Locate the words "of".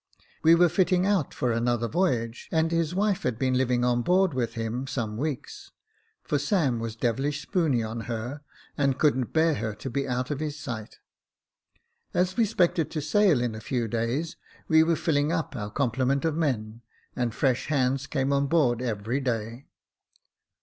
10.31-10.39, 16.25-16.33